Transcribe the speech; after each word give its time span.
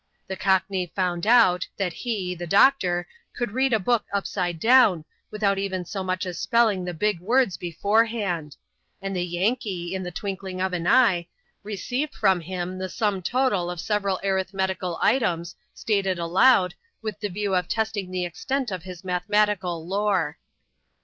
The 0.25 0.35
Cockney 0.35 0.87
found 0.95 1.27
out, 1.27 1.67
that 1.77 1.93
he 1.93 2.33
(the 2.33 2.47
doctor) 2.47 3.07
could 3.35 3.51
read 3.51 3.71
a 3.71 3.77
book 3.79 4.03
upside 4.11 4.59
down, 4.59 5.05
without 5.29 5.59
even 5.59 5.85
so 5.85 6.03
much 6.03 6.25
as 6.25 6.39
spelling 6.39 6.83
the 6.83 6.93
big 6.95 7.19
words 7.19 7.55
beforehand; 7.55 8.57
and 8.99 9.15
the 9.15 9.21
Yankee, 9.21 9.93
in 9.93 10.01
the 10.01 10.09
twinkling 10.09 10.59
of 10.59 10.73
an 10.73 10.87
eye, 10.87 11.27
received 11.61 12.15
from 12.15 12.41
him 12.41 12.79
the 12.79 12.89
sum 12.89 13.21
total 13.21 13.69
of 13.69 13.79
several 13.79 14.19
arithmetical 14.23 14.97
items, 15.03 15.55
stated 15.75 16.17
aloud, 16.17 16.73
with 17.03 17.19
the 17.19 17.29
view 17.29 17.53
of 17.53 17.67
testing 17.67 18.09
the 18.09 18.25
extent 18.25 18.71
of 18.71 18.81
his 18.81 19.03
mathematical 19.03 19.87
lore. 19.87 20.39